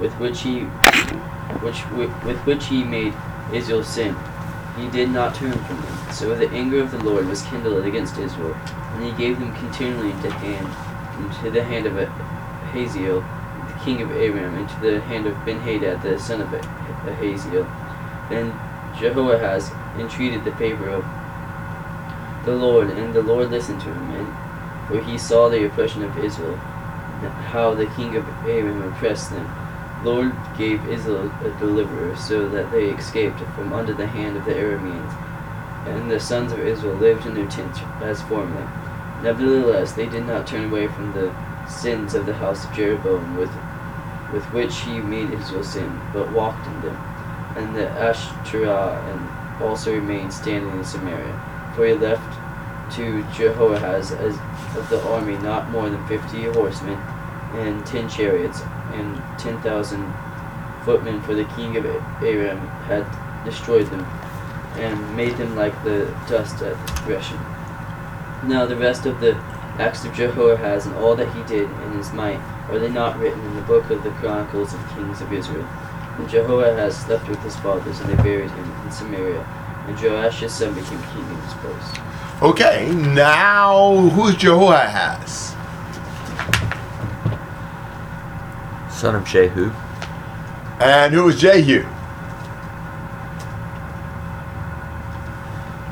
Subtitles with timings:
[0.00, 0.60] with which he
[1.60, 3.14] which with, with which he made
[3.52, 4.16] Israel sin.
[4.76, 6.12] He did not turn from them.
[6.12, 10.12] So the anger of the Lord was kindled against Israel, and he gave them continually
[10.12, 10.68] into hand
[11.18, 11.94] into the hand of
[12.72, 17.66] Hazael, the king of Aram, into the hand of Benhadad, the son of Hazael.
[18.28, 18.52] Then
[18.98, 21.04] Jehoahaz entreated the favor of
[22.44, 26.16] the Lord, and the Lord listened to him, and for he saw the oppression of
[26.18, 29.46] Israel, how the king of Aram oppressed them.
[30.08, 34.54] Lord gave Israel a deliverer, so that they escaped from under the hand of the
[34.54, 35.12] Arameans.
[35.86, 38.66] And the sons of Israel lived in their tents as formerly.
[39.22, 41.28] Nevertheless, they did not turn away from the
[41.68, 43.52] sins of the house of Jeroboam, with,
[44.32, 46.96] with which he made Israel sin, but walked in them.
[47.56, 51.34] And the Ashtoreth and also remained standing in Samaria.
[51.74, 52.30] For he left
[52.96, 54.38] to Jehoahaz as
[54.74, 56.98] of the army not more than fifty horsemen,
[57.54, 58.62] and ten chariots,
[58.92, 60.12] and ten thousand
[60.84, 63.04] footmen, for the king of Aram had
[63.44, 64.04] destroyed them,
[64.76, 67.40] and made them like the dust at threshing.
[68.44, 69.34] Now the rest of the
[69.78, 73.40] acts of Jehoahaz and all that he did in his might, are they not written
[73.44, 75.66] in the book of the Chronicles of Kings of Israel?
[76.18, 79.46] And Jehoahaz slept with his fathers, and they buried him in Samaria.
[79.86, 81.98] And Joash his son became king in his place.
[82.42, 85.54] Okay, now who's Jehoahaz?
[88.98, 89.70] Son of Jehu.
[90.80, 91.82] And who was Jehu?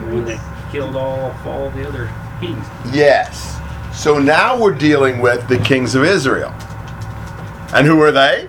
[0.01, 2.67] The one that killed all, all the other kings.
[2.93, 3.61] Yes.
[3.95, 6.53] So now we're dealing with the kings of Israel.
[7.73, 8.49] And who are they?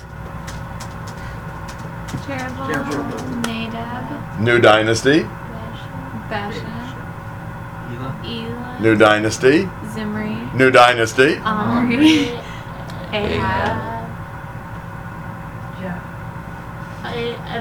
[2.25, 5.19] Jeroboam, Nadab, New dynasty.
[6.29, 6.65] Baasha,
[7.93, 8.21] Elah.
[8.25, 9.69] Elah, New dynasty.
[9.93, 11.37] Zimri, New dynasty.
[11.37, 12.29] Omri,
[13.13, 13.96] Ahab,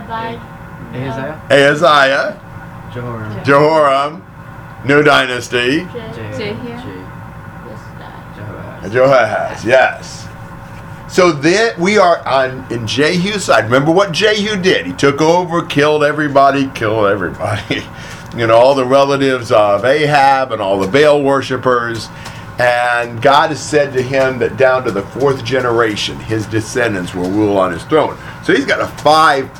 [0.04, 1.40] Ahaziah.
[1.50, 2.40] Ahaziah.
[2.92, 3.44] Jehoram.
[3.44, 4.22] Jehoram.
[4.86, 5.80] New dynasty.
[5.80, 6.36] Jehu,
[8.36, 8.92] Jehoahaz.
[8.92, 9.64] Jehoahaz.
[9.64, 10.28] Yes.
[11.08, 13.64] So then we are on in Jehu's side.
[13.64, 14.86] Remember what Jehu did?
[14.86, 17.84] He took over, killed everybody, killed everybody.
[18.36, 22.08] you know, all the relatives of Ahab and all the Baal worshippers.
[22.58, 27.30] And God has said to him that down to the fourth generation, his descendants will
[27.30, 28.16] rule on his throne.
[28.44, 29.50] So he's got a five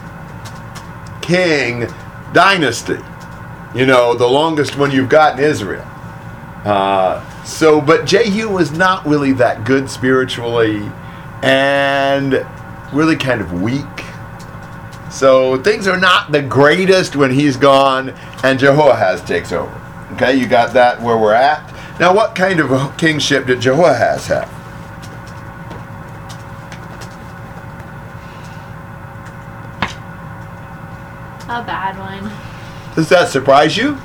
[1.27, 1.87] king
[2.33, 2.99] dynasty.
[3.75, 5.85] You know, the longest one you've got in Israel.
[6.65, 10.91] Uh, so, but Jehu was not really that good spiritually
[11.43, 12.47] and
[12.93, 13.85] really kind of weak.
[15.11, 18.11] So things are not the greatest when he's gone
[18.43, 19.83] and Jehoahaz takes over.
[20.13, 21.73] Okay, you got that where we're at?
[21.99, 24.66] Now, what kind of kingship did Jehoahaz have?
[31.49, 32.31] A bad one.
[32.95, 33.99] Does that surprise you?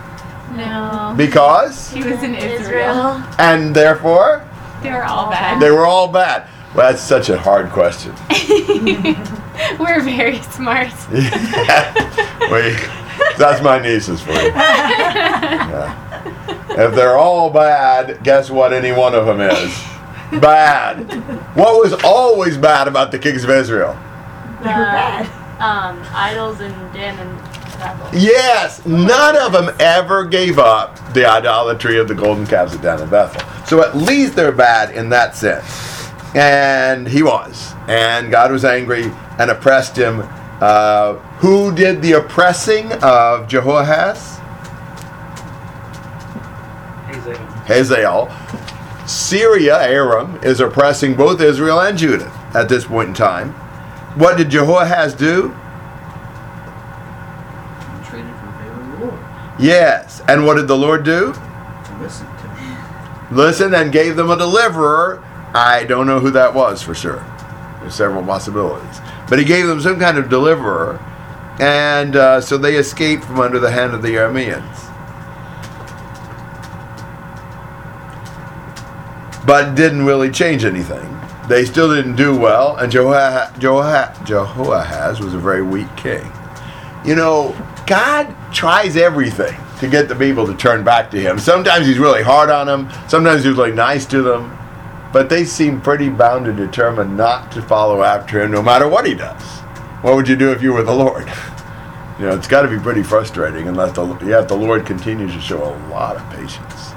[0.55, 1.13] No.
[1.17, 1.91] Because?
[1.91, 3.23] He was in Israel.
[3.37, 4.47] And therefore?
[4.83, 5.61] They were all bad.
[5.61, 6.47] They were all bad.
[6.75, 8.13] Well, that's such a hard question.
[9.79, 10.91] We're very smart.
[12.51, 12.89] Wait,
[13.37, 14.47] that's my nieces for you.
[14.47, 15.97] Yeah.
[16.69, 19.73] If they're all bad, guess what any one of them is?
[20.41, 21.11] Bad.
[21.55, 23.97] What was always bad about the kings of Israel?
[24.61, 25.29] The,
[25.61, 27.37] um, idols and Dan and
[27.77, 28.19] Bethel.
[28.19, 32.99] Yes, none of them ever gave up the idolatry of the golden calves at Dan
[32.99, 33.41] and Bethel.
[33.65, 36.09] So at least they're bad in that sense.
[36.35, 37.73] And he was.
[37.87, 40.23] And God was angry and oppressed him.
[40.61, 44.37] Uh, who did the oppressing of Jehoahaz?
[47.07, 48.27] Hazael.
[48.27, 49.07] Hazael.
[49.07, 53.55] Syria, Aram, is oppressing both Israel and Judah at this point in time.
[54.15, 55.55] What did Jehoahaz do?
[58.03, 59.19] Traded from favor of the Lord.
[59.57, 60.21] Yes.
[60.27, 61.33] And what did the Lord do?
[61.99, 63.35] Listen to him.
[63.35, 65.23] Listen and gave them a deliverer.
[65.53, 67.25] I don't know who that was for sure.
[67.79, 68.99] There's several possibilities.
[69.29, 70.99] But he gave them some kind of deliverer.
[71.59, 74.87] And uh, so they escaped from under the hand of the Arameans.
[79.45, 81.20] But didn't really change anything.
[81.51, 86.31] They still didn't do well, and Jehoah- Jehoah- Jehoahaz was a very weak king.
[87.03, 87.53] You know,
[87.85, 91.39] God tries everything to get the people to turn back to Him.
[91.39, 94.57] Sometimes He's really hard on them, sometimes He's really nice to them,
[95.11, 99.05] but they seem pretty bound and determined not to follow after Him no matter what
[99.05, 99.41] He does.
[100.03, 101.29] What would you do if you were the Lord?
[102.19, 105.41] You know, it's got to be pretty frustrating unless the, yet the Lord continues to
[105.41, 106.91] show a lot of patience.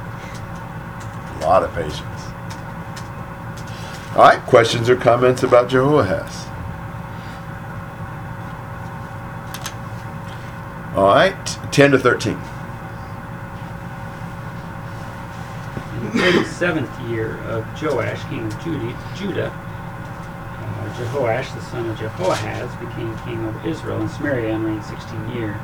[1.37, 2.34] A lot of patience.
[4.17, 6.47] All right, questions or comments about Jehoahaz?
[10.97, 12.35] All right, 10 to 13.
[12.35, 12.39] In
[16.05, 23.19] the 37th year of Joash, king of Judah, uh, Jehoash, the son of Jehoahaz, became
[23.25, 25.57] king of Israel in Samaria and reigned 16 years.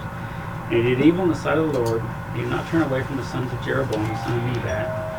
[0.73, 2.03] And he did evil in the sight of the Lord,
[2.35, 5.10] he did not turn away from the sons of Jeroboam, the son of Nebat,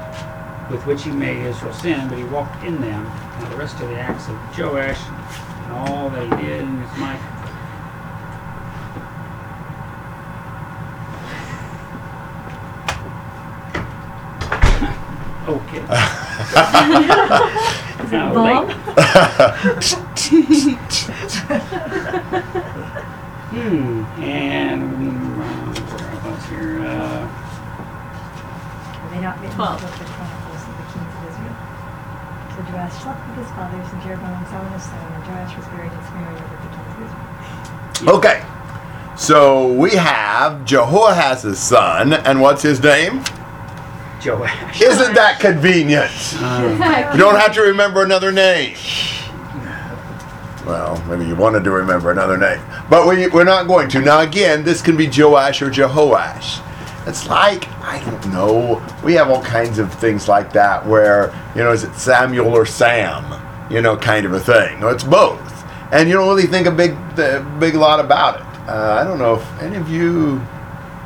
[0.71, 3.03] with which he made Israel sin, but he walked in them.
[3.03, 5.01] Now the rest of the acts of Joash
[5.63, 7.19] and all that he did in his might.
[15.47, 15.81] okay.
[18.03, 18.69] Is it bomb?
[23.51, 24.03] hmm.
[24.21, 26.79] And um, where I was here.
[26.81, 27.27] Uh,
[29.11, 30.20] they not 12.
[32.81, 36.03] Joash slept with his fathers, and Jeroboam Solomon his son, and Joash was buried in
[36.05, 38.15] Samaria with the kings of Israel.
[38.15, 38.43] Okay.
[39.15, 43.23] So we have Jehoahaz's son, and what's his name?
[44.25, 44.81] Joash.
[44.81, 46.11] Isn't that convenient?
[46.41, 46.71] Um,
[47.13, 48.75] You don't have to remember another name.
[50.65, 52.61] Well, maybe you wanted to remember another name.
[52.89, 54.01] But we, we're not going to.
[54.01, 56.61] Now, again, this can be Joash or Jehoash.
[57.07, 61.63] It's like, I don't know, we have all kinds of things like that where, you
[61.63, 63.23] know, is it Samuel or Sam?
[63.71, 64.79] You know, kind of a thing.
[64.79, 65.39] No, it's both.
[65.91, 68.45] And you don't really think a big, a big lot about it.
[68.69, 70.39] Uh, I don't know if any of you,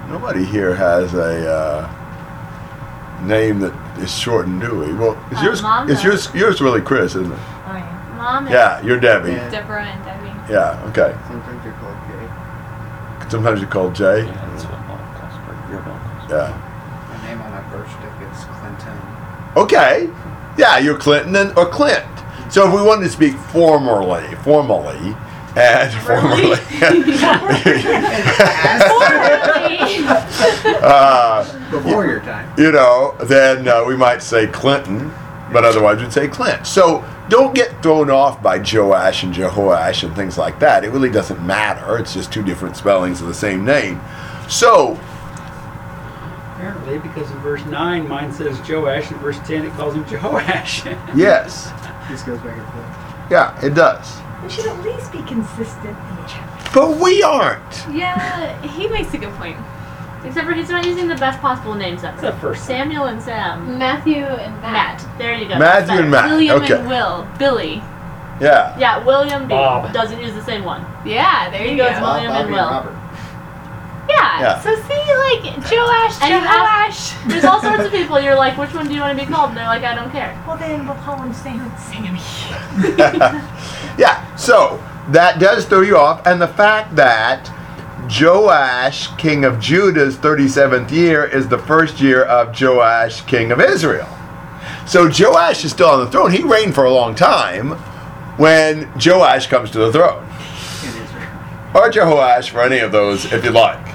[0.10, 4.94] nobody here has a uh, name that is short and dewy.
[4.94, 7.40] Well, is Uh, yours, Mom is yours, yours really Chris, isn't it?
[7.66, 8.18] I am.
[8.18, 8.48] Mom.
[8.48, 9.32] Yeah, you're Debbie.
[9.32, 9.50] Yeah.
[9.50, 10.52] Deborah and Debbie.
[10.52, 11.16] Yeah, okay.
[11.28, 13.30] Sometimes you're called Jay.
[13.30, 14.26] Sometimes you're called Jay.
[14.26, 15.72] Yeah, that's what mom calls her.
[15.72, 16.52] Your mom calls Yeah.
[17.10, 18.98] My name on my birth certificate is Clinton.
[19.56, 20.10] Okay.
[20.58, 22.06] Yeah, you're Clinton and, or Clint.
[22.50, 25.16] So if we wanted to speak formally, formally,
[25.58, 26.54] and formally,
[30.84, 32.52] uh, Before your time.
[32.58, 35.12] you know, then uh, we might say Clinton,
[35.52, 36.66] but otherwise we'd say Clint.
[36.68, 40.84] So don't get thrown off by Joash and Jehoash and things like that.
[40.84, 41.98] It really doesn't matter.
[41.98, 44.00] It's just two different spellings of the same name.
[44.50, 45.00] So,
[46.56, 50.86] apparently, because in verse 9, mine says Joash, and verse 10, it calls him Joash.
[51.16, 51.72] yes,
[52.10, 53.32] This goes back and forth.
[53.32, 54.20] yeah, it does.
[54.44, 56.70] We should at least be consistent in each other.
[56.74, 57.86] But we aren't.
[57.92, 59.58] Yeah, he makes a good point.
[60.24, 62.16] Except for he's not using the best possible names ever.
[62.16, 63.78] Except for Samuel and Sam.
[63.78, 65.06] Matthew and Matt.
[65.20, 65.60] There you go.
[65.60, 66.28] Matthew and better.
[66.28, 66.30] Matt.
[66.32, 66.74] William okay.
[66.80, 67.28] and Will.
[67.38, 67.76] Billy.
[68.42, 68.78] Yeah.
[68.78, 69.50] Yeah, William B.
[69.50, 69.94] Bob.
[69.94, 70.82] doesn't use the same one.
[71.06, 72.02] Yeah, there He you goes go.
[72.02, 72.70] William Bob, and Bobby, Will.
[72.70, 73.05] Robert.
[74.42, 74.42] Yeah.
[74.42, 74.60] Yeah.
[74.62, 77.14] So see, like Joash, And you have- Joash.
[77.28, 78.20] There's all sorts of people.
[78.20, 79.50] You're like, which one do you want to be called?
[79.50, 80.42] And they're like, I don't care.
[80.48, 82.20] Well, then we'll call him Sam Sammy.
[83.98, 86.26] yeah, so that does throw you off.
[86.26, 87.52] And the fact that
[88.22, 94.08] Joash, king of Judah's 37th year, is the first year of Joash, king of Israel.
[94.86, 96.32] So Joash is still on the throne.
[96.32, 97.72] He reigned for a long time
[98.38, 100.24] when Joash comes to the throne.
[100.24, 101.32] In Israel.
[101.74, 103.95] Or Jehoash, for any of those, if you like.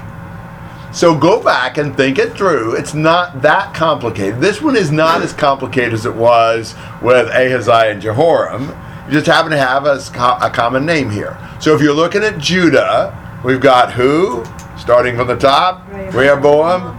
[0.93, 2.75] So go back and think it through.
[2.75, 4.41] It's not that complicated.
[4.41, 8.67] This one is not as complicated as it was with Ahaziah and Jehoram.
[9.05, 10.01] You just happen to have a,
[10.45, 11.37] a common name here.
[11.61, 14.43] So if you're looking at Judah, we've got who?
[14.77, 16.97] Starting from the top, Rehoboam,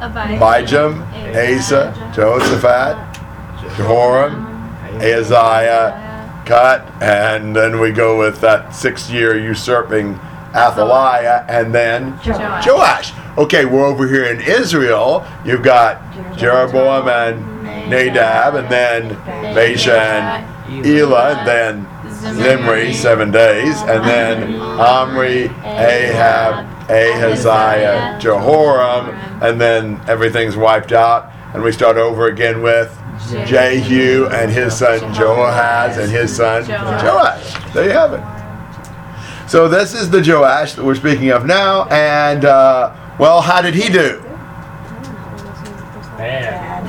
[0.00, 1.02] Abijam,
[1.34, 4.44] Asa, Jehoshaphat, Jehoram,
[4.96, 10.18] Ahaziah, cut, and then we go with that six-year usurping
[10.54, 12.66] Athaliah, and then Joash.
[12.66, 13.12] Joash.
[13.36, 15.26] Okay, we're over here in Israel.
[15.44, 16.00] You've got
[16.36, 19.16] Jeroboam and Nadab, and then
[19.54, 21.86] Baasha and Elah, and then
[22.36, 29.10] Zimri, seven days, and then Omri, Ahab, Ahaziah, Jehoram,
[29.42, 32.96] and then everything's wiped out, and we start over again with
[33.46, 37.72] Jehu and his son Joahaz and his son Joash.
[37.72, 38.33] There you have it.
[39.46, 43.74] So this is the Joash that we're speaking of now, and uh, well, how did
[43.74, 44.20] he do?
[46.16, 46.86] Bad.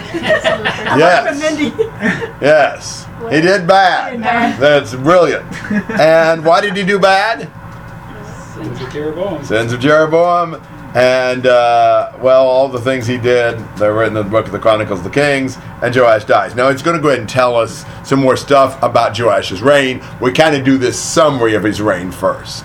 [0.97, 1.41] Yes,
[2.41, 4.21] yes, he did bad.
[4.59, 5.45] That's brilliant.
[6.00, 7.51] And why did he do bad?
[8.53, 9.43] Sins of Jeroboam.
[9.43, 10.62] Sins of Jeroboam,
[10.95, 14.59] and uh, well, all the things he did, they're written in the book of the
[14.59, 16.55] Chronicles of the Kings, and Joash dies.
[16.55, 20.01] Now, it's going to go ahead and tell us some more stuff about Joash's reign.
[20.21, 22.63] We kind of do this summary of his reign first.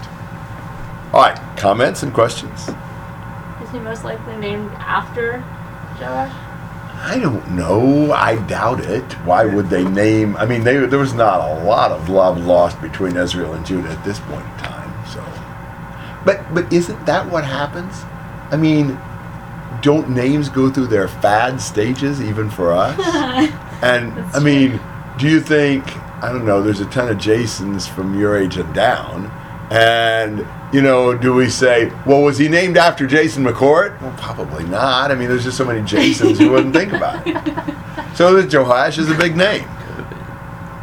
[1.13, 2.69] All right, comments and questions?
[3.63, 5.45] Is he most likely named after
[6.01, 6.33] Joash?
[7.03, 8.13] I don't know.
[8.13, 9.13] I doubt it.
[9.25, 10.37] Why would they name?
[10.37, 13.89] I mean, they, there was not a lot of love lost between Israel and Judah
[13.89, 15.07] at this point in time.
[15.09, 15.25] So,
[16.25, 18.05] But but isn't that what happens?
[18.51, 18.99] I mean,
[19.83, 22.97] don't names go through their fad stages even for us?
[23.83, 24.79] And That's I mean,
[25.17, 25.85] do you think
[26.23, 26.61] I don't know?
[26.63, 29.31] There's a ton of Jasons from your age and down,
[29.71, 33.99] and you know, do we say, well, was he named after Jason McCourt?
[34.03, 35.11] Well, probably not.
[35.11, 37.37] I mean, there's just so many Jasons you wouldn't think about it.
[38.15, 39.63] So the Joash is a big name.
[39.63, 40.19] Could have been.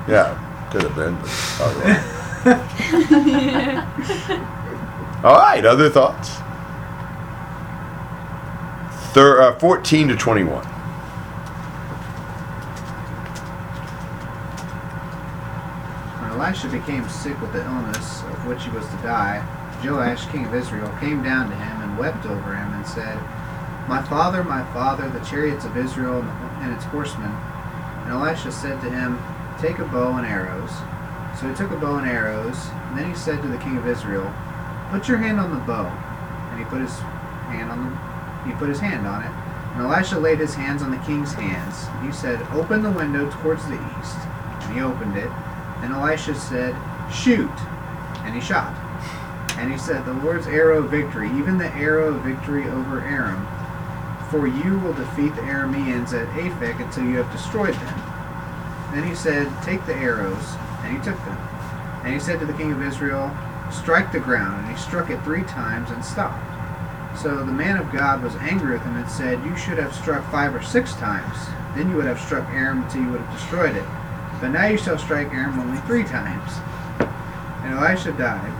[0.07, 0.37] Yeah,
[0.71, 1.15] could have been.
[1.15, 1.83] But, oh.
[5.23, 6.37] All right, other thoughts?
[9.17, 10.63] Thir- uh, 14 to 21.
[16.21, 19.41] When Elisha became sick with the illness of which he was to die,
[19.83, 23.17] Joash, king of Israel, came down to him and wept over him and said,
[23.89, 26.21] My father, my father, the chariots of Israel
[26.61, 27.31] and its horsemen.
[28.03, 29.19] And Elisha said to him,
[29.59, 30.69] Take a bow and arrows.
[31.41, 33.87] So he took a bow and arrows, and then he said to the king of
[33.87, 34.31] Israel,
[34.91, 35.87] Put your hand on the bow.
[36.51, 36.99] And he put his
[37.49, 38.06] hand on the,
[38.47, 39.31] he put his hand on it.
[39.77, 41.85] And Elisha laid his hands on the king's hands.
[41.87, 44.17] And he said, Open the window towards the east.
[44.61, 45.29] And he opened it.
[45.81, 46.75] And Elisha said,
[47.13, 47.51] Shoot.
[48.25, 48.75] And he shot.
[49.57, 53.45] And he said, The Lord's arrow of victory, even the arrow of victory over Aram.
[54.31, 58.01] For you will defeat the Arameans at Aphek until you have destroyed them.
[58.93, 60.55] Then he said, Take the arrows.
[60.81, 61.37] And he took them.
[62.03, 63.35] And he said to the king of Israel,
[63.71, 64.65] Strike the ground.
[64.65, 66.56] And he struck it three times and stopped.
[67.21, 70.23] So the man of God was angry with him and said, You should have struck
[70.31, 71.35] five or six times.
[71.75, 73.85] Then you would have struck Aram until you would have destroyed it.
[74.39, 76.51] But now you shall strike Aram only three times.
[77.63, 78.53] And Elisha died,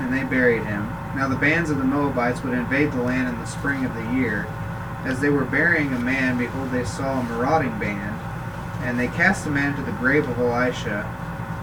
[0.00, 0.88] and they buried him.
[1.16, 4.14] Now the bands of the Moabites would invade the land in the spring of the
[4.14, 4.46] year.
[5.04, 8.18] As they were burying a man, behold, they saw a marauding band.
[8.84, 11.04] And they cast the man into the grave of Elisha.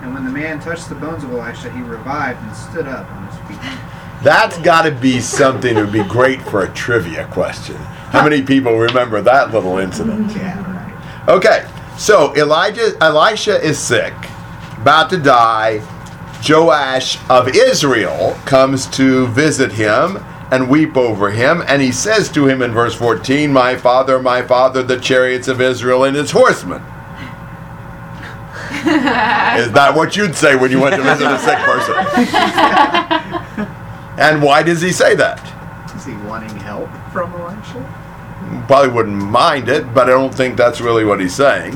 [0.03, 3.27] And when the man touched the bones of Elisha, he revived and stood up on
[3.27, 3.94] his feet.
[4.25, 7.75] That's got to be something that would be great for a trivia question.
[7.75, 10.31] How many people remember that little incident?
[10.35, 11.29] Yeah, right.
[11.29, 11.67] Okay,
[11.99, 14.15] so Elijah, Elisha is sick,
[14.77, 15.83] about to die.
[16.43, 20.17] Joash of Israel comes to visit him
[20.49, 24.41] and weep over him, and he says to him in verse 14, My father, my
[24.41, 26.81] father, the chariots of Israel and its horsemen.
[28.85, 33.21] Is that what you'd say when you went to visit a sick person?
[34.17, 35.39] and why does he say that?
[35.95, 38.65] Is he wanting help from Elisha?
[38.67, 41.73] Probably wouldn't mind it, but I don't think that's really what he's saying.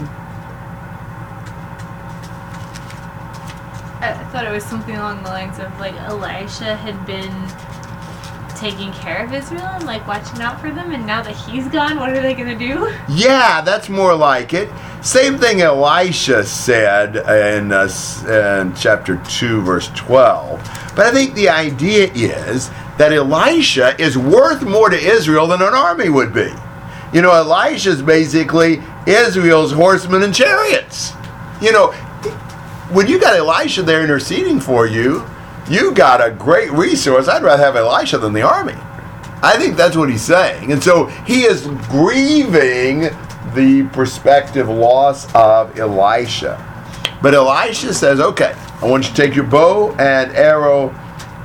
[4.02, 7.34] I I thought it was something along the lines of like Elisha had been
[8.60, 11.98] taking care of Israel and like watching out for them, and now that he's gone,
[11.98, 12.94] what are they gonna do?
[13.08, 14.70] Yeah, that's more like it.
[15.02, 17.88] Same thing Elisha said in, uh,
[18.28, 20.62] in chapter 2, verse 12.
[20.96, 25.74] But I think the idea is that Elisha is worth more to Israel than an
[25.74, 26.52] army would be.
[27.14, 31.14] You know, Elisha's basically Israel's horsemen and chariots.
[31.62, 31.92] You know,
[32.92, 35.26] when you got Elisha there interceding for you,
[35.70, 37.28] you got a great resource.
[37.28, 38.76] I'd rather have Elisha than the army.
[39.42, 40.72] I think that's what he's saying.
[40.72, 43.10] And so he is grieving
[43.54, 46.66] the prospective loss of Elisha.
[47.22, 50.90] But Elisha says, okay, I want you to take your bow and arrow.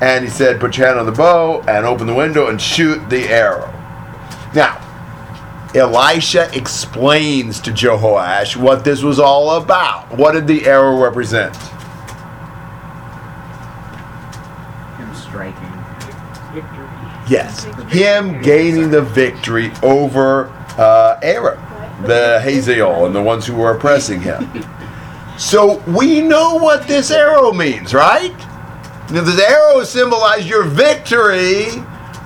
[0.00, 3.08] And he said, put your hand on the bow and open the window and shoot
[3.08, 3.72] the arrow.
[4.54, 4.80] Now,
[5.74, 10.16] Elisha explains to Jehoash what this was all about.
[10.16, 11.56] What did the arrow represent?
[14.96, 15.72] Him striking.
[16.52, 16.88] Victory.
[17.28, 21.18] Yes, him gaining the victory over uh,
[22.06, 24.48] the Hazael, and the ones who were oppressing him.
[25.38, 28.36] So we know what this arrow means, right?
[29.10, 31.66] Now, this arrow symbolized your victory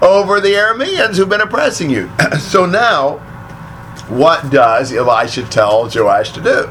[0.01, 2.11] over the Arameans who've been oppressing you.
[2.39, 3.19] so now,
[4.09, 6.63] what does Elisha tell Joash to do?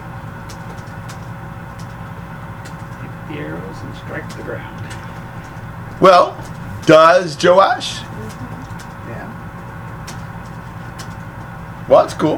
[3.02, 4.74] Take the arrows and strike the ground.
[6.02, 6.36] Well,
[6.86, 8.00] does Joash?
[9.08, 9.28] Yeah.
[11.88, 12.38] Well, that's cool.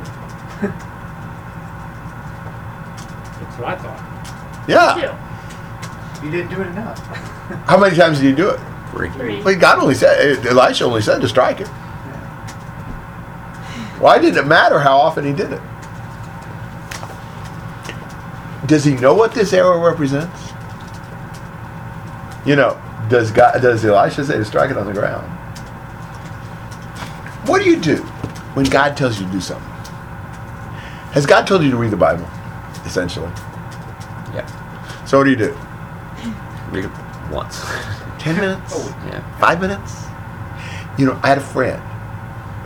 [3.39, 4.65] That's what I thought.
[4.67, 5.17] Yeah.
[6.23, 6.99] You didn't do it enough.
[7.65, 8.59] How many times did you do it?
[8.91, 9.09] Three.
[9.11, 9.41] Three.
[9.41, 11.67] Well, God only said, Elisha only said to strike it.
[13.97, 15.61] Why did it matter how often he did it?
[18.67, 20.51] Does he know what this arrow represents?
[22.45, 22.79] You know,
[23.09, 25.27] does God does Elisha say to strike it on the ground?
[27.47, 28.05] What do you do
[28.53, 29.67] when God tells you to do something?
[31.11, 32.27] Has God told you to read the Bible?
[32.85, 33.29] Essentially.
[34.33, 34.45] Yeah.
[35.05, 35.57] So what do you do?
[36.71, 36.91] Read it.
[37.31, 37.63] once.
[38.19, 38.73] 10 minutes?
[38.75, 39.39] Oh, yeah.
[39.39, 40.05] Five minutes?
[40.97, 41.81] You know, I had a friend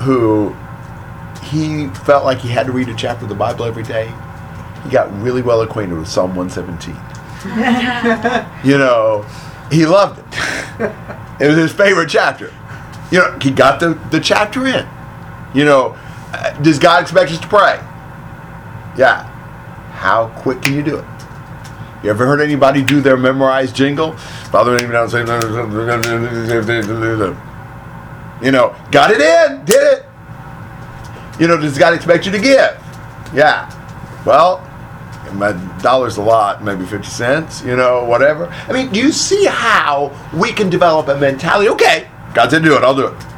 [0.02, 0.56] who
[1.44, 4.12] he felt like he had to read a chapter of the Bible every day.
[4.84, 6.96] He got really well acquainted with Psalm 117.
[8.63, 9.25] you know,
[9.72, 10.25] he loved it.
[11.40, 12.52] it was his favorite chapter.
[13.12, 14.88] You know, he got the, the chapter in.
[15.53, 15.95] You know,
[16.33, 17.79] uh, does God expect us to pray?
[18.98, 19.29] Yeah.
[19.91, 21.05] How quick can you do it?
[22.03, 24.13] You ever heard anybody do their memorized jingle?
[24.51, 25.19] Father, name down, say,
[28.41, 30.05] you know, got it in, did it.
[31.39, 32.77] You know, does God expect you to give?
[33.33, 33.69] Yeah.
[34.25, 34.60] Well,
[35.33, 38.48] my dollar's a lot, maybe 50 cents, you know, whatever.
[38.67, 41.69] I mean, do you see how we can develop a mentality?
[41.69, 43.33] Okay, God said do it, I'll do it.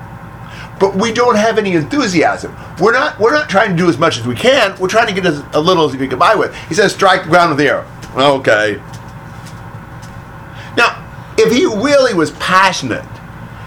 [0.79, 2.55] But we don't have any enthusiasm.
[2.79, 4.77] We're not we're not trying to do as much as we can.
[4.79, 6.55] We're trying to get as a little as we can buy with.
[6.67, 7.87] He says strike the ground with the arrow.
[8.15, 8.81] Okay.
[10.77, 11.01] Now,
[11.37, 13.05] if he really was passionate,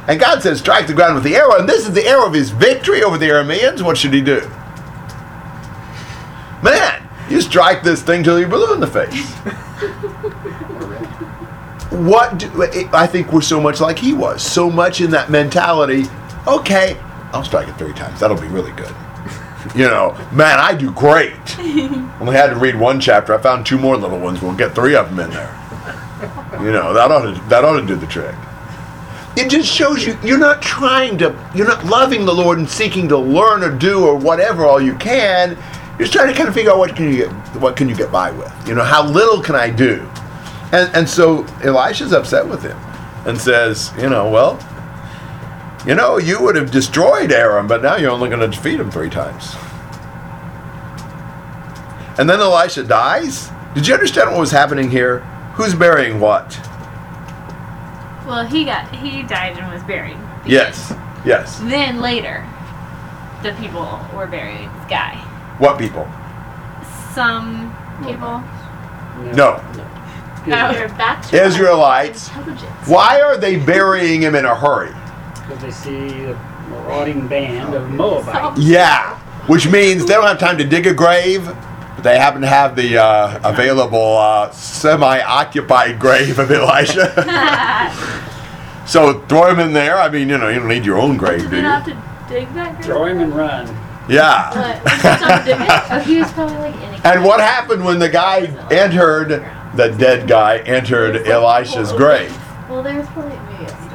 [0.06, 2.34] and God says strike the ground with the arrow, and this is the arrow of
[2.34, 4.40] his victory over the Arameans, what should he do?
[6.62, 9.32] Man, you strike this thing till you're blue in the face.
[11.90, 16.04] what do, I think we're so much like he was, so much in that mentality.
[16.48, 16.96] Okay,
[17.32, 18.20] I'll strike it three times.
[18.20, 18.94] That'll be really good.
[19.74, 21.34] You know, man, I do great.
[21.58, 23.34] Only had to read one chapter.
[23.34, 24.40] I found two more little ones.
[24.40, 25.54] We'll get three of them in there.
[26.62, 28.34] You know, that ought to that ought to do the trick.
[29.36, 33.08] It just shows you you're not trying to you're not loving the Lord and seeking
[33.08, 35.50] to learn or do or whatever all you can.
[35.90, 37.94] You're just trying to kind of figure out what can you get what can you
[37.94, 38.52] get by with.
[38.66, 40.08] You know, how little can I do?
[40.72, 42.76] And and so Elisha's upset with him
[43.26, 44.58] and says, you know, well,
[45.88, 48.90] you know, you would have destroyed Aram, but now you're only going to defeat him
[48.90, 49.56] three times.
[52.18, 53.48] And then Elisha dies.
[53.74, 55.20] Did you understand what was happening here?
[55.54, 56.60] Who's burying what?
[58.26, 60.18] Well, he got he died and was buried.
[60.44, 60.92] Yes.
[61.24, 61.58] Yes.
[61.60, 62.46] Then later,
[63.42, 65.14] the people were burying this guy.
[65.56, 66.06] What people?
[67.14, 67.74] Some
[68.04, 68.42] people.
[69.34, 69.62] No.
[69.62, 70.72] Oh.
[70.72, 72.28] They're back to Israelites.
[72.86, 74.94] Why are they burying him in a hurry?
[75.48, 76.34] Because they see a
[76.70, 78.60] marauding band of Moabites.
[78.60, 79.18] Yeah.
[79.46, 82.76] Which means they don't have time to dig a grave, but they happen to have
[82.76, 87.14] the uh, available uh, semi occupied grave of Elisha.
[88.86, 89.96] so throw him in there.
[89.96, 91.62] I mean, you know, you don't need your own grave, Did do they you?
[91.62, 92.84] not have to dig that grave?
[92.84, 93.66] Throw him and run.
[94.08, 94.50] Yeah.
[94.52, 95.56] He not dig
[96.00, 96.06] it?
[96.06, 99.28] He was probably like in And what happened when the guy entered,
[99.74, 102.36] the dead guy entered Elisha's grave?
[102.68, 103.47] Well, there's probably maybe a He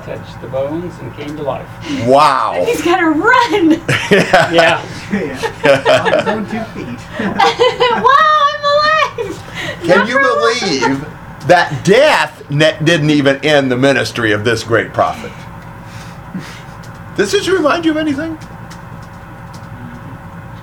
[0.05, 1.67] touched the bones and came to life.
[2.05, 2.63] Wow.
[2.65, 3.71] He's gotta run.
[4.11, 4.83] yeah.
[5.11, 6.05] yeah.
[6.05, 6.99] On his own two feet.
[7.19, 9.79] wow, I'm alive.
[9.81, 14.43] Can Not you for a believe that death ne- didn't even end the ministry of
[14.43, 15.31] this great prophet?
[17.15, 18.37] Does this remind you of anything?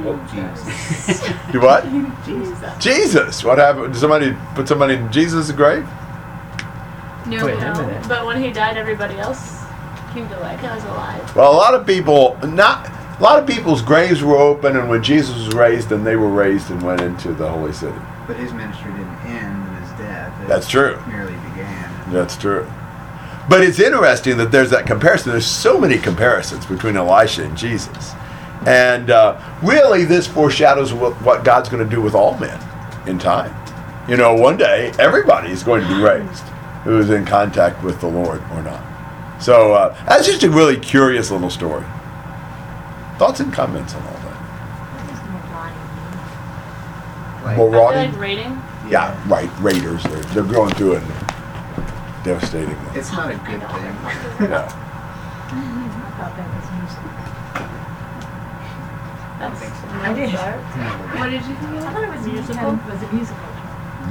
[0.03, 1.21] Oh, Jesus.
[1.53, 1.85] Do what?
[2.25, 2.85] Jesus.
[2.85, 3.45] Jesus.
[3.45, 3.93] What happened?
[3.93, 5.87] Did somebody put somebody in Jesus' grave?
[7.27, 7.87] No, Wait a no.
[7.87, 8.09] minute.
[8.09, 9.61] But when he died, everybody else
[10.13, 10.61] came to life.
[10.63, 11.37] That was alive.
[11.37, 15.03] Well, a lot of people, not a lot of people's graves were open, and when
[15.03, 17.99] Jesus was raised, and they were raised and went into the holy city.
[18.27, 20.43] But his ministry didn't end in his death.
[20.43, 20.95] It That's true.
[20.95, 22.13] It merely began.
[22.13, 22.71] That's true.
[23.49, 25.33] But it's interesting that there's that comparison.
[25.33, 28.13] There's so many comparisons between Elisha and Jesus.
[28.67, 32.59] And uh, really, this foreshadows what, what God's going to do with all men
[33.09, 33.55] in time.
[34.09, 36.45] You know, one day, everybody is going to be raised
[36.85, 38.83] who is in contact with the Lord or not.
[39.41, 41.85] So uh, that's just a really curious little story.
[43.19, 44.21] Thoughts and comments on all that?
[47.45, 48.11] Like, More I feel rotting?
[48.13, 48.63] like raiding.
[48.89, 49.51] Yeah, right.
[49.61, 50.03] Raiders.
[50.05, 51.07] They're, they're going through and
[52.25, 52.93] devastating them.
[52.95, 53.95] It's not a good thing.
[54.51, 54.69] Yeah.
[55.53, 57.05] I thought that was music.
[59.41, 60.31] That's I did.
[61.19, 61.73] What did you think?
[61.83, 62.73] I thought it was Musical?
[62.73, 62.93] musical.
[62.93, 63.49] Was it musical?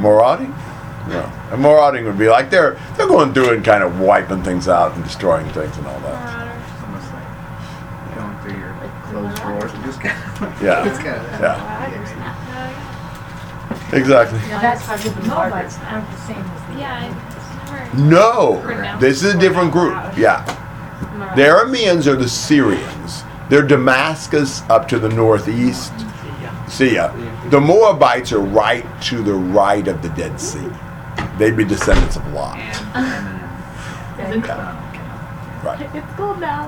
[0.02, 0.54] Marauding?
[1.10, 1.24] No.
[1.52, 4.94] And marauding would be like they're they're going through and kind of wiping things out
[4.96, 6.48] and destroying things and all that.
[6.86, 10.64] Almost like going through your closed drawers and just kind of.
[10.64, 10.88] Yeah.
[10.88, 11.42] It's kind of.
[11.42, 11.80] Yeah.
[13.92, 14.40] Exactly.
[14.48, 16.80] Yeah, That's that's the Moabites aren't the same as the.
[16.80, 18.98] Yeah, No.
[19.00, 19.94] This is a different group.
[20.18, 20.44] Yeah.
[21.36, 23.24] The Arameans are the Syrians.
[23.50, 25.94] They're Damascus up to the northeast.
[26.68, 27.12] See ya.
[27.50, 30.70] The Moabites are right to the right of the Dead Sea.
[31.40, 32.58] They'd be descendants of Lot.
[32.58, 34.42] Yeah, you-
[35.66, 35.90] Right.
[35.96, 36.68] It's cold now.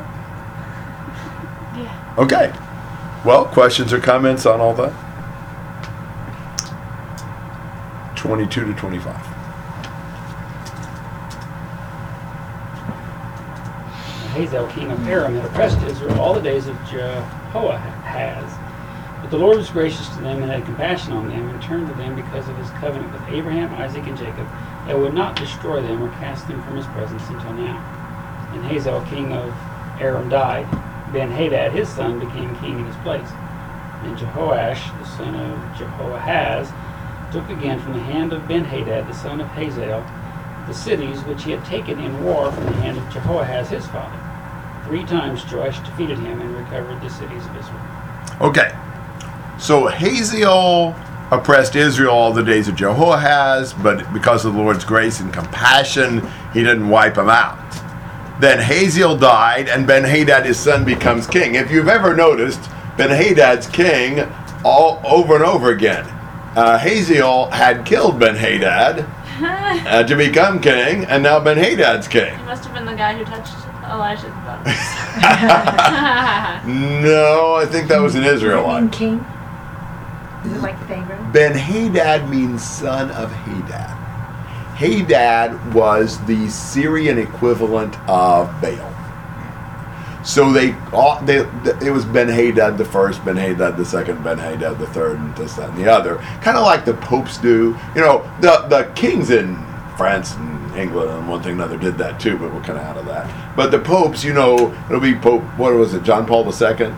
[1.78, 2.16] Yeah.
[2.18, 2.52] Okay.
[3.26, 4.92] Well, questions or comments on all that?
[8.16, 9.16] 22 to 25.
[14.34, 18.44] Hazael, king of Aram, had oppressed Israel all the days of Jehoahaz.
[18.44, 18.61] But
[19.32, 22.16] the Lord was gracious to them and had compassion on them, and turned to them
[22.18, 24.46] because of his covenant with Abraham, Isaac, and Jacob,
[24.88, 27.82] and would not destroy them or cast them from his presence until now.
[28.52, 29.56] And Hazael, king of
[30.02, 30.68] Aram, died.
[31.14, 33.30] Ben Hadad, his son, became king in his place.
[34.04, 36.70] And Jehoash, the son of Jehoahaz,
[37.32, 40.04] took again from the hand of Ben Hadad, the son of Hazael,
[40.68, 44.20] the cities which he had taken in war from the hand of Jehoahaz his father.
[44.88, 47.82] Three times Joash defeated him and recovered the cities of Israel.
[48.42, 48.76] Okay.
[49.62, 50.96] So Hazael
[51.30, 56.28] oppressed Israel all the days of Jehoahaz, but because of the Lord's grace and compassion,
[56.52, 57.60] he didn't wipe them out.
[58.42, 61.54] Then Hazael died, and Ben Hadad, his son, becomes king.
[61.54, 62.60] If you've ever noticed,
[62.98, 64.28] Ben Hadad's king
[64.66, 66.06] all over and over again.
[66.56, 69.06] Uh, Hazael had killed Ben Hadad
[69.88, 72.36] uh, to become king, and now Ben Hadad's king.
[72.36, 73.54] He must have been the guy who touched
[73.86, 74.76] Elijah's buttons.
[77.04, 78.92] no, I think that was an Does it Israelite.
[78.92, 79.24] king?
[80.44, 80.76] Like?
[81.34, 83.98] Ben Hadad means son of Hadad.
[84.76, 88.88] Hadad was the Syrian equivalent of Baal.
[90.24, 91.40] So they, all- they,
[91.86, 95.36] it was Ben Hadad the first, Ben Hadad the second, Ben Hadad the third, and
[95.36, 96.18] this, that, and the other.
[96.42, 97.78] Kind of like the popes do.
[97.96, 99.56] You know, the the kings in
[99.98, 102.98] France and England and one thing another did that too, but we're kind of out
[102.98, 103.56] of that.
[103.56, 105.42] But the popes, you know, it'll be Pope.
[105.58, 106.04] What was it?
[106.04, 106.94] John Paul II.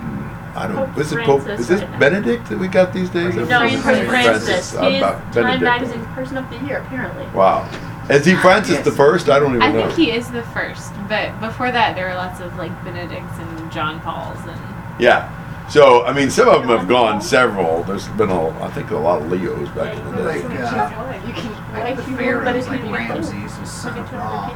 [0.56, 0.94] And I don't.
[0.94, 1.42] Pope is it Pope?
[1.42, 2.00] Francis Is this right now.
[2.00, 3.36] Benedict that we got these days?
[3.36, 4.76] no, Everybody's he's saying Francis.
[4.76, 5.64] I'm He's Time Benedict.
[5.64, 7.26] Magazine Person of the Year, apparently.
[7.28, 7.70] Wow.
[8.10, 9.30] Is he ah, Francis the first?
[9.30, 9.84] I don't even I know.
[9.84, 13.38] I think he is the first, but before that, there were lots of like Benedicts
[13.40, 14.60] and John Pauls and
[15.00, 15.32] Yeah.
[15.70, 17.84] So I mean, some of them have gone several.
[17.84, 20.44] There's been a, I think a lot of Leos back in the day.
[20.44, 23.98] Like, uh, You can like the Pharaoh, like if you do it, Ramses was son
[23.98, 24.50] of Ra.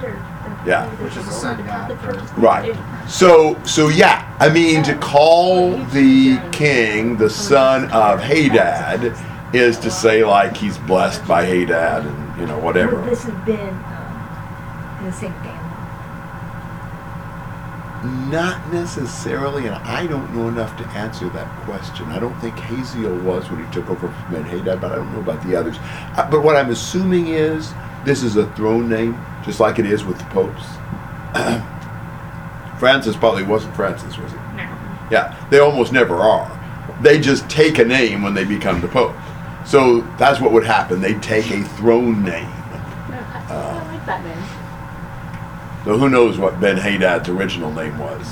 [0.65, 0.88] Yeah.
[1.02, 2.76] Which is the sun god for- Right.
[3.10, 9.15] So so yeah, I mean to call the king the son of Hadad
[9.56, 13.02] is to say like he's blessed by Hadad and you know Would whatever.
[13.10, 15.54] this have been um, in the same family?
[18.03, 22.05] Not necessarily, and I don't know enough to answer that question.
[22.07, 25.19] I don't think Hazael was when he took over from Ben but I don't know
[25.19, 25.77] about the others.
[25.79, 27.73] Uh, but what I'm assuming is
[28.05, 30.63] this is a throne name, just like it is with the popes.
[32.79, 34.39] Francis probably wasn't Francis, was it?
[34.55, 34.63] no.
[35.10, 36.53] Yeah, they almost never are.
[37.01, 39.15] They just take a name when they become the pope.
[39.65, 41.01] So that's what would happen.
[41.01, 42.45] They'd take a throne name.
[42.45, 44.43] I I like that name.
[45.88, 48.28] So who knows what Ben Hadad's original name was?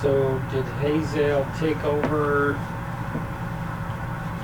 [0.00, 2.54] So did Hazael take over?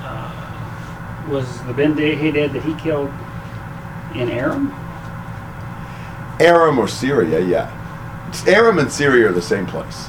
[0.03, 3.12] Uh, was the Ben Hadad that he killed
[4.17, 4.75] in Aram?
[6.41, 7.71] Aram or Syria, yeah.
[8.29, 10.09] It's Aram and Syria are the same place.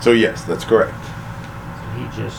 [0.00, 0.94] So yes, that's correct.
[0.94, 2.38] So he just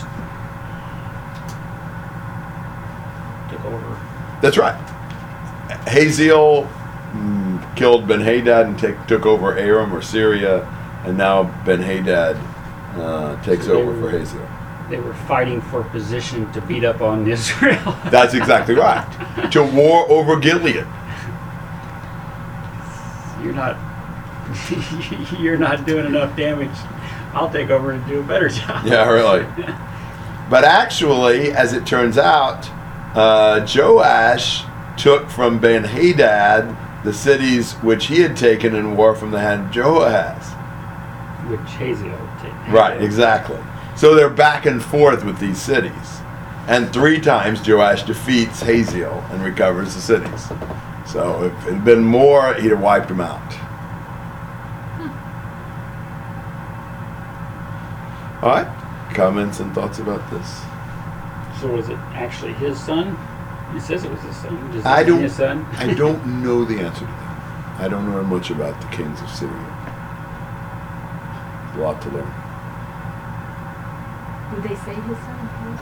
[3.50, 4.00] took over.
[4.40, 4.87] That's right.
[5.88, 6.64] Hazael
[7.12, 10.64] mm, killed Ben Hadad and take, took over Aram or Syria,
[11.04, 12.36] and now Ben Hadad
[12.96, 14.48] uh, takes So over for were- Hazael.
[14.90, 17.94] They were fighting for position to beat up on Israel.
[18.06, 19.06] That's exactly right.
[19.52, 20.86] to war over Gilead.
[23.42, 23.76] You're not.
[25.38, 26.74] you're not doing enough damage.
[27.34, 28.84] I'll take over and do a better job.
[28.86, 29.44] Yeah, really.
[30.50, 32.68] But actually, as it turns out,
[33.14, 34.64] uh, Joash
[34.98, 39.66] took from Ben Hadad the cities which he had taken in war from the hand
[39.66, 40.52] of Jehoahaz.
[41.48, 42.72] Which Hazael would take.
[42.72, 43.58] Right, exactly.
[43.96, 45.92] So they're back and forth with these cities.
[46.66, 50.48] And three times Joash defeats Hazael and recovers the cities.
[51.06, 53.52] So if it had been more, he'd have wiped them out.
[58.42, 59.10] All right.
[59.14, 60.60] Comments and thoughts about this?
[61.60, 63.16] So was it actually his son?
[63.74, 64.70] It says it was his son.
[64.70, 65.66] Does it I mean don't- His son.
[65.78, 67.80] I don't know the answer to that.
[67.80, 69.54] I don't know much about the kings of Syria.
[71.74, 72.32] A lot to learn.
[74.52, 75.78] Would they say his son?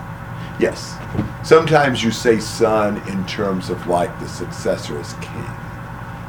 [0.59, 0.97] Yes.
[1.43, 5.47] Sometimes you say son in terms of like the successor as king.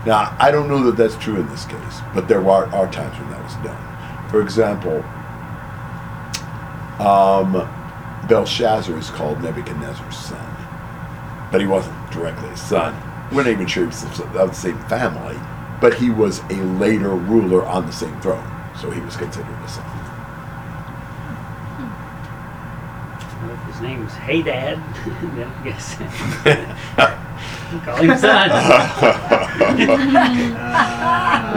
[0.05, 3.17] Now, I don't know that that's true in this case, but there are, are times
[3.19, 4.29] when that was done.
[4.29, 5.03] For example,
[7.05, 7.67] um,
[8.27, 10.56] Belshazzar is called Nebuchadnezzar's son,
[11.51, 12.95] but he wasn't directly his son.
[13.31, 15.37] We're not even sure he was of the same family,
[15.81, 19.67] but he was a later ruler on the same throne, so he was considered a
[19.67, 19.85] son.
[23.41, 24.81] Well, if his name's Hadad,
[25.35, 27.13] then I guess.
[27.83, 28.49] Call him son.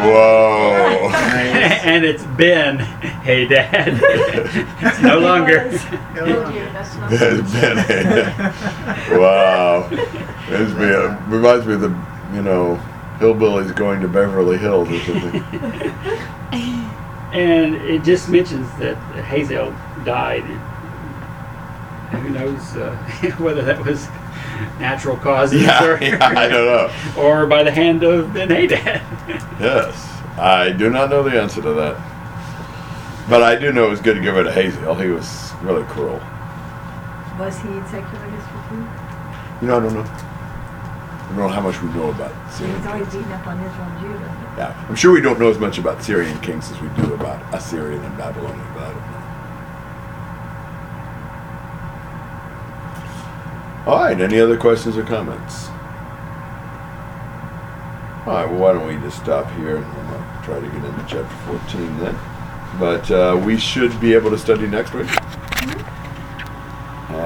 [0.01, 1.09] Whoa.
[1.11, 1.85] Nice.
[1.85, 2.79] and it's Ben.
[2.79, 4.01] Hey, Dad.
[4.81, 5.71] it's no longer.
[5.71, 6.65] Did you?
[6.73, 7.13] That's not.
[7.13, 9.89] It's been wow.
[10.49, 11.97] It's been, reminds me of the,
[12.35, 12.81] you know,
[13.19, 15.45] hillbillies going to Beverly Hills or something.
[17.33, 19.71] And it just mentions that Hazael
[20.05, 20.43] died.
[22.11, 22.97] Who knows uh,
[23.39, 24.07] whether that was
[24.79, 26.91] natural causes Yeah, or, yeah, I don't know.
[27.23, 29.03] or by the hand of Ben Hadad.
[29.61, 29.95] Yes,
[30.39, 31.97] I do not know the answer to that.
[33.29, 34.97] But I do know it was good to give it to Hazael.
[34.97, 36.21] He was really cruel.
[37.39, 38.87] Was he in secular history too?
[39.63, 40.03] You know, I don't know.
[40.03, 43.15] I don't know how much we know about He Syrian was always kings.
[43.15, 44.55] beating up on Israel and Judah.
[44.59, 47.41] Yeah, I'm sure we don't know as much about Syrian kings as we do about
[47.55, 49.17] Assyrian and Babylonian, but I don't know.
[53.91, 55.67] All right, any other questions or comments?
[58.25, 60.77] All right, well, why don't we just stop here and we'll uh, try to get
[60.77, 62.17] into chapter 14 then.
[62.79, 65.09] But uh, we should be able to study next week.
[67.09, 67.19] And